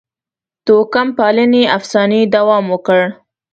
[0.65, 3.01] توکم پالنې افسانې دوام وکړ.